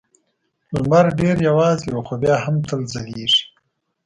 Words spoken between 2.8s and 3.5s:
ځلېږي.